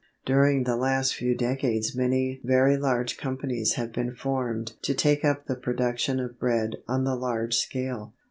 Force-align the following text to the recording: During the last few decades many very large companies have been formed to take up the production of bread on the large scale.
During 0.25 0.63
the 0.63 0.77
last 0.77 1.13
few 1.13 1.35
decades 1.37 1.95
many 1.95 2.41
very 2.43 2.75
large 2.75 3.19
companies 3.19 3.73
have 3.73 3.93
been 3.93 4.15
formed 4.15 4.73
to 4.81 4.95
take 4.95 5.23
up 5.23 5.45
the 5.45 5.55
production 5.55 6.19
of 6.19 6.39
bread 6.39 6.77
on 6.87 7.03
the 7.03 7.15
large 7.15 7.53
scale. 7.53 8.15